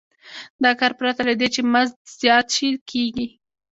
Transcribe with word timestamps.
دا 0.63 0.71
کار 0.79 0.91
پرته 0.99 1.21
له 1.29 1.33
دې 1.39 1.47
چې 1.55 1.61
مزد 1.73 1.95
زیات 2.19 2.47
شي 2.55 2.69
کېږي 2.89 3.27